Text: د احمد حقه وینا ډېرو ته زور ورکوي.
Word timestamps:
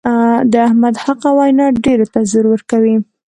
د 0.51 0.53
احمد 0.67 0.95
حقه 1.03 1.29
وینا 1.37 1.65
ډېرو 1.85 2.05
ته 2.13 2.19
زور 2.31 2.45
ورکوي. 2.49 2.95